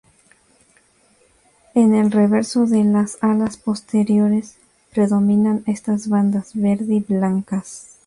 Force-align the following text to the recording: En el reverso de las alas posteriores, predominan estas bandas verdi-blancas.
En 1.75 1.93
el 1.93 2.09
reverso 2.09 2.65
de 2.65 2.83
las 2.83 3.19
alas 3.23 3.57
posteriores, 3.57 4.55
predominan 4.91 5.61
estas 5.67 6.09
bandas 6.09 6.53
verdi-blancas. 6.55 7.99